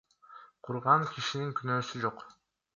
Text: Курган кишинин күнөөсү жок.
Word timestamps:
Курган 0.69 1.05
кишинин 1.13 1.53
күнөөсү 1.61 2.05
жок. 2.09 2.29